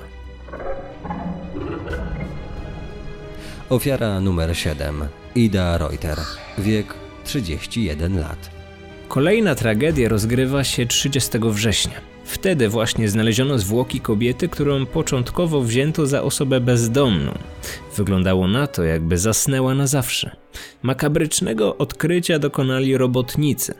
Ofiara 3.69 4.19
numer 4.19 4.57
7. 4.57 5.05
Ida 5.36 5.77
Reuter. 5.77 6.17
Wiek 6.57 7.07
31 7.28 8.20
lat. 8.20 8.52
Kolejna 9.08 9.56
tragedia 9.56 10.10
rozgrywa 10.10 10.63
się 10.63 10.86
30 10.86 11.40
września. 11.42 12.02
Wtedy 12.24 12.70
właśnie 12.70 13.10
znaleziono 13.10 13.60
zwłoki 13.60 14.00
kobiety, 14.00 14.50
którą 14.50 14.86
początkowo 14.86 15.62
wzięto 15.62 16.08
za 16.08 16.24
osobę 16.24 16.60
bezdomną. 16.60 17.38
Wyglądało 17.96 18.48
na 18.48 18.68
to, 18.68 18.84
jakby 18.84 19.18
zasnęła 19.18 19.76
na 19.76 19.88
zawsze. 19.88 20.36
Makabrycznego 20.82 21.78
odkrycia 21.78 22.40
dokonali 22.40 22.98
robotnicy. 22.98 23.74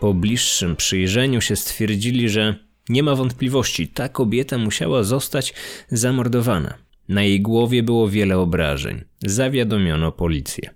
Po 0.00 0.14
bliższym 0.14 0.76
przyjrzeniu 0.76 1.40
się 1.40 1.56
stwierdzili, 1.56 2.28
że 2.28 2.54
Nie 2.88 3.02
ma 3.02 3.14
wątpliwości, 3.14 3.88
ta 3.88 4.08
kobieta 4.08 4.58
musiała 4.58 5.02
zostać 5.02 5.54
zamordowana. 5.88 6.74
Na 7.08 7.22
jej 7.22 7.40
głowie 7.40 7.82
było 7.82 8.08
wiele 8.08 8.38
obrażeń. 8.38 9.04
Zawiadomiono 9.20 10.12
policję. 10.12 10.70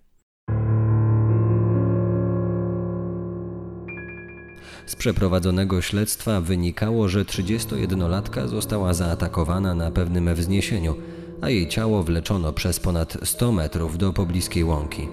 Z 4.90 4.96
przeprowadzonego 4.96 5.82
śledztwa 5.82 6.40
wynikało, 6.40 7.08
że 7.08 7.24
31-latka 7.24 8.48
została 8.48 8.94
zaatakowana 8.94 9.74
na 9.74 9.90
pewnym 9.90 10.34
wzniesieniu, 10.34 10.94
a 11.40 11.50
jej 11.50 11.68
ciało 11.68 12.02
wleczono 12.02 12.52
przez 12.52 12.80
ponad 12.80 13.18
100 13.22 13.52
metrów 13.52 13.98
do 13.98 14.12
pobliskiej 14.12 14.64
łąki. 14.64 15.08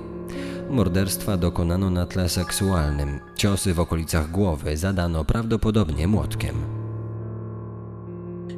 Morderstwa 0.70 1.38
dokonano 1.38 1.90
na 1.90 2.06
tle 2.06 2.30
seksualnym. 2.30 3.20
Ciosy 3.36 3.74
w 3.74 3.80
okolicach 3.80 4.32
głowy 4.32 4.78
zadano 4.78 5.26
prawdopodobnie 5.26 6.08
młotkiem. 6.08 6.56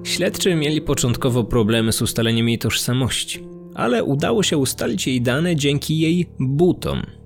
Śledczy 0.04 0.56
mieli 0.56 0.82
początkowo 0.82 1.44
problemy 1.44 1.94
z 1.94 2.02
ustaleniem 2.02 2.50
jej 2.50 2.60
tożsamości, 2.60 3.48
ale 3.76 4.04
udało 4.04 4.44
się 4.44 4.58
ustalić 4.58 5.08
jej 5.08 5.22
dane 5.22 5.56
dzięki 5.56 6.00
jej 6.00 6.30
butom. 6.40 7.19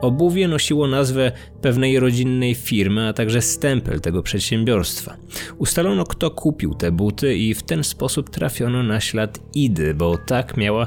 Obuwie 0.00 0.48
nosiło 0.48 0.86
nazwę 0.86 1.32
pewnej 1.62 2.00
rodzinnej 2.00 2.54
firmy, 2.54 3.08
a 3.08 3.12
także 3.12 3.42
stempel 3.42 4.00
tego 4.00 4.22
przedsiębiorstwa. 4.22 5.16
Ustalono, 5.58 6.04
kto 6.04 6.30
kupił 6.30 6.74
te 6.74 6.92
buty, 6.92 7.36
i 7.36 7.54
w 7.54 7.62
ten 7.62 7.84
sposób 7.84 8.30
trafiono 8.30 8.82
na 8.82 9.00
ślad 9.00 9.38
Idy, 9.54 9.94
bo 9.94 10.18
tak 10.18 10.56
miała 10.56 10.86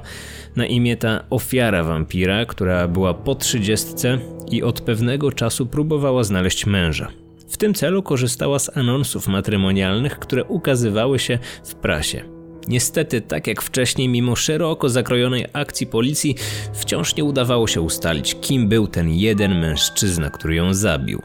na 0.56 0.66
imię 0.66 0.98
ta 0.98 1.24
ofiara 1.30 1.84
wampira, 1.84 2.46
która 2.46 2.88
była 2.88 3.14
po 3.14 3.36
trzydziestce 3.36 4.18
i 4.52 4.64
od 4.64 4.82
pewnego 4.82 5.32
czasu 5.32 5.66
próbowała 5.66 6.24
znaleźć 6.24 6.66
męża. 6.66 7.08
W 7.50 7.58
tym 7.58 7.74
celu 7.74 8.04
korzystała 8.04 8.60
z 8.60 8.78
anonsów 8.78 9.28
matrymonialnych, 9.28 10.20
które 10.20 10.44
ukazywały 10.44 11.20
się 11.20 11.40
w 11.64 11.76
prasie. 11.76 12.33
Niestety, 12.68 13.22
tak 13.22 13.48
jak 13.48 13.62
wcześniej, 13.62 14.10
mimo 14.10 14.36
szeroko 14.36 14.90
zakrojonej 14.90 15.46
akcji 15.54 15.88
policji, 15.88 16.36
wciąż 16.74 17.16
nie 17.16 17.24
udawało 17.24 17.68
się 17.68 17.82
ustalić, 17.82 18.36
kim 18.42 18.70
był 18.70 18.88
ten 18.88 19.10
jeden 19.10 19.60
mężczyzna, 19.60 20.30
który 20.30 20.56
ją 20.56 20.74
zabił. 20.74 21.22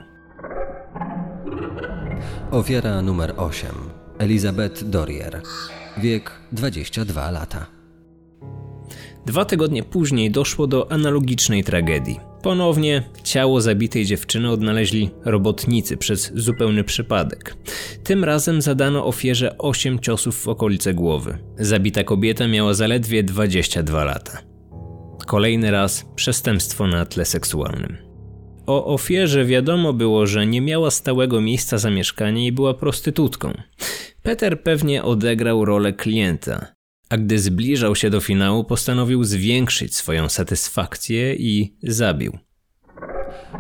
Ofiara 2.51 3.03
numer 3.03 3.35
8. 3.37 3.71
Elizabeth 4.19 4.85
Dorier. 4.85 5.43
Wiek 5.99 6.31
22 6.53 7.31
lata. 7.31 7.67
Dwa 9.27 9.45
tygodnie 9.45 9.83
później 9.83 10.31
doszło 10.31 10.67
do 10.67 10.93
analogicznej 10.93 11.65
tragedii. 11.65 12.28
Ponownie 12.43 13.03
ciało 13.25 13.61
zabitej 13.61 14.05
dziewczyny 14.05 14.51
odnaleźli 14.51 15.11
robotnicy 15.25 15.97
przez 15.97 16.33
zupełny 16.35 16.85
przypadek. 16.85 17.57
Tym 18.05 18.25
razem 18.25 18.63
zadano 18.63 19.07
ofierze 19.07 19.59
8 19.59 19.99
ciosów 19.99 20.43
w 20.43 20.49
okolice 20.49 20.95
głowy. 20.95 21.39
Zabita 21.59 22.05
kobieta 22.05 22.49
miała 22.49 22.75
zaledwie 22.75 23.23
22 23.23 24.05
lata. 24.05 24.39
Kolejny 25.27 25.71
raz 25.71 26.07
przestępstwo 26.15 26.87
na 26.87 27.07
tle 27.07 27.25
seksualnym. 27.25 27.97
O 28.67 28.95
ofierze 28.95 29.45
wiadomo 29.45 29.93
było, 29.93 30.27
że 30.27 30.47
nie 30.47 30.61
miała 30.61 30.91
stałego 30.91 31.41
miejsca 31.41 31.79
zamieszkania 31.79 32.47
i 32.47 32.53
była 32.53 32.75
prostytutką. 32.75 33.53
Peter 34.23 34.63
pewnie 34.63 35.03
odegrał 35.03 35.65
rolę 35.65 35.93
klienta, 35.93 36.67
a 37.11 37.17
gdy 37.17 37.39
zbliżał 37.39 37.97
się 37.97 38.11
do 38.11 38.21
finału, 38.21 38.65
postanowił 38.65 39.25
zwiększyć 39.25 39.97
swoją 39.97 40.29
satysfakcję 40.29 41.35
i 41.35 41.77
zabił. 41.83 42.39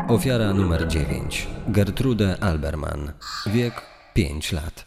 Ofiara 0.08 0.54
numer 0.54 0.88
9. 0.88 1.46
Gertrude 1.68 2.36
Alberman. 2.40 3.12
Wiek 3.46 3.82
5 4.14 4.52
lat. 4.52 4.84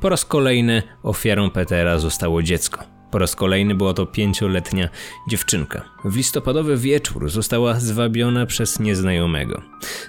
Po 0.00 0.08
raz 0.08 0.24
kolejny 0.24 0.82
ofiarą 1.02 1.50
Petera 1.50 1.98
zostało 1.98 2.42
dziecko. 2.42 2.84
Po 3.10 3.18
raz 3.18 3.36
kolejny 3.36 3.74
była 3.74 3.94
to 3.94 4.06
pięcioletnia 4.06 4.88
dziewczynka. 5.28 5.84
W 6.04 6.16
listopadowy 6.16 6.76
wieczór 6.76 7.30
została 7.30 7.80
zwabiona 7.80 8.46
przez 8.46 8.80
nieznajomego. 8.80 9.62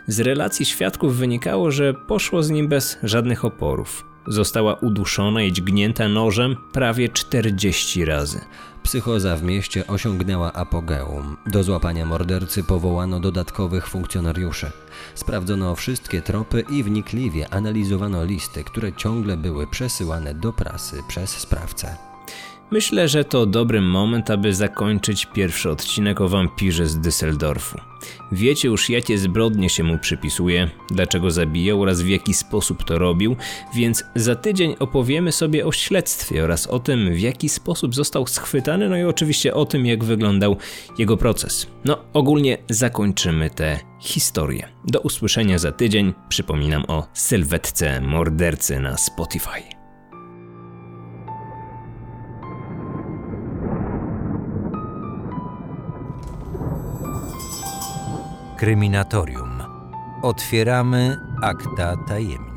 Z 0.08 0.20
relacji 0.20 0.66
świadków 0.66 1.18
wynikało, 1.18 1.72
że 1.72 1.94
poszło 1.94 2.44
z 2.44 2.50
nim 2.50 2.68
bez 2.68 2.98
żadnych 3.04 3.46
oporów. 3.46 4.09
Została 4.28 4.74
uduszona 4.74 5.44
i 5.44 5.54
dźgnięta 5.54 6.08
nożem 6.08 6.56
prawie 6.72 7.10
40 7.10 8.06
razy. 8.06 8.42
Psychoza 8.84 9.36
w 9.36 9.44
mieście 9.44 9.88
osiągnęła 9.88 10.54
apogeum. 10.54 11.38
Do 11.46 11.64
złapania 11.64 12.06
mordercy 12.06 12.64
powołano 12.64 13.20
dodatkowych 13.20 13.88
funkcjonariuszy. 13.88 14.72
Sprawdzono 15.16 15.76
wszystkie 15.76 16.22
tropy 16.22 16.64
i 16.70 16.84
wnikliwie 16.84 17.54
analizowano 17.54 18.24
listy, 18.24 18.64
które 18.64 18.94
ciągle 18.94 19.38
były 19.38 19.68
przesyłane 19.68 20.34
do 20.34 20.54
prasy 20.54 21.04
przez 21.08 21.30
sprawcę. 21.30 22.09
Myślę, 22.72 23.08
że 23.08 23.24
to 23.24 23.46
dobry 23.46 23.82
moment, 23.82 24.30
aby 24.30 24.54
zakończyć 24.54 25.26
pierwszy 25.26 25.70
odcinek 25.70 26.22
o 26.22 26.30
wampirze 26.30 26.88
z 26.88 27.00
Düsseldorfu. 27.00 27.80
Wiecie 28.32 28.68
już, 28.68 28.90
jakie 28.90 29.18
zbrodnie 29.18 29.70
się 29.70 29.84
mu 29.84 29.98
przypisuje, 29.98 30.70
dlaczego 30.90 31.32
zabijał 31.32 31.82
oraz 31.82 32.02
w 32.02 32.08
jaki 32.08 32.34
sposób 32.34 32.84
to 32.84 33.00
robił, 33.00 33.36
więc 33.76 34.04
za 34.16 34.36
tydzień 34.36 34.76
opowiemy 34.80 35.32
sobie 35.32 35.66
o 35.66 35.72
śledztwie 35.72 36.44
oraz 36.44 36.68
o 36.68 36.80
tym, 36.80 37.14
w 37.14 37.20
jaki 37.20 37.50
sposób 37.50 37.96
został 37.96 38.28
schwytany, 38.28 38.90
no 38.90 38.98
i 38.98 39.04
oczywiście 39.04 39.54
o 39.54 39.66
tym, 39.66 39.86
jak 39.86 40.04
wyglądał 40.04 40.58
jego 40.98 41.18
proces. 41.18 41.68
No, 41.86 41.98
ogólnie 42.14 42.58
zakończymy 42.70 43.50
tę 43.50 43.80
historię. 44.00 44.68
Do 44.88 45.00
usłyszenia 45.00 45.58
za 45.58 45.72
tydzień. 45.72 46.14
Przypominam 46.30 46.84
o 46.88 47.08
sylwetce 47.14 48.02
mordercy 48.02 48.80
na 48.80 48.98
Spotify. 48.98 49.79
Kryminatorium. 58.60 59.64
Otwieramy 60.22 61.18
akta 61.42 61.96
tajemnic. 62.08 62.49